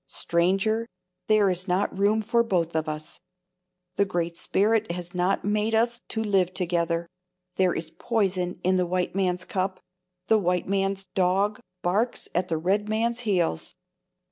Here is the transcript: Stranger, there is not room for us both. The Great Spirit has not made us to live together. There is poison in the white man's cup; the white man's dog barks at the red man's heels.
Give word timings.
Stranger, 0.07 0.87
there 1.27 1.47
is 1.51 1.67
not 1.67 1.95
room 1.95 2.23
for 2.23 2.41
us 2.43 2.47
both. 2.65 3.19
The 3.97 4.05
Great 4.05 4.35
Spirit 4.35 4.91
has 4.93 5.13
not 5.13 5.45
made 5.45 5.75
us 5.75 5.99
to 6.07 6.23
live 6.23 6.55
together. 6.55 7.07
There 7.57 7.75
is 7.75 7.91
poison 7.91 8.59
in 8.63 8.77
the 8.77 8.87
white 8.87 9.13
man's 9.13 9.45
cup; 9.45 9.79
the 10.25 10.39
white 10.39 10.67
man's 10.67 11.05
dog 11.05 11.59
barks 11.83 12.27
at 12.33 12.47
the 12.47 12.57
red 12.57 12.89
man's 12.89 13.19
heels. 13.29 13.75